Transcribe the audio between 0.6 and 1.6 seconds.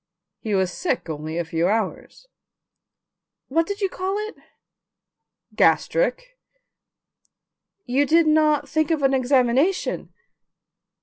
sick only a